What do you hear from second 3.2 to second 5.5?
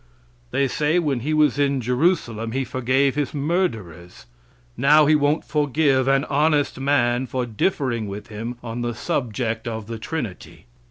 murderers. Now He won't